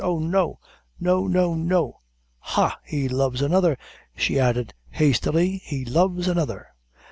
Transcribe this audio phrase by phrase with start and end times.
[0.03, 0.57] Oh, no!
[0.99, 1.99] no, no, no
[2.39, 2.79] ha!
[2.83, 3.77] He loves another,"
[4.15, 6.69] she added, hastily; "he loves another!"